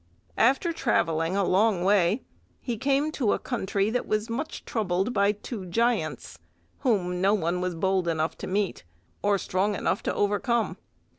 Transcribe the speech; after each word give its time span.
After 0.39 0.73
travelling 0.73 1.35
a 1.37 1.43
long 1.43 1.83
way, 1.83 2.23
he 2.59 2.75
came 2.75 3.11
to 3.11 3.33
a 3.33 3.37
country 3.37 3.91
that 3.91 4.07
was 4.07 4.31
much 4.31 4.65
troubled 4.65 5.13
by 5.13 5.31
two 5.31 5.63
giants, 5.67 6.39
whom 6.79 7.21
no 7.21 7.35
one 7.35 7.61
was 7.61 7.75
bold 7.75 8.07
enough 8.07 8.35
to 8.39 8.47
meet, 8.47 8.83
and 9.23 9.39
strong 9.39 9.75
enough 9.75 10.01
to 10.01 10.13
overcome. 10.15 10.77